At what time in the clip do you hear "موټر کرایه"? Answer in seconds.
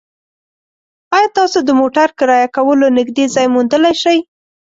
1.79-2.47